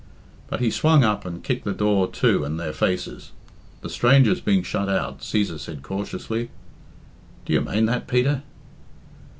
But 0.49 0.61
he 0.61 0.71
swung 0.71 1.03
up 1.03 1.25
and 1.25 1.43
kicked 1.43 1.63
the 1.63 1.73
door 1.73 2.07
to 2.07 2.43
in 2.43 2.57
their 2.57 2.73
faces. 2.73 3.33
The 3.81 3.89
strangers 3.91 4.41
being 4.41 4.63
shut 4.63 4.89
out, 4.89 5.19
Cæsar 5.19 5.59
said 5.59 5.83
cautiously 5.83 6.49
"Do 7.45 7.53
you 7.53 7.61
mane 7.61 7.85
that, 7.85 8.07
Peter?" 8.07 8.41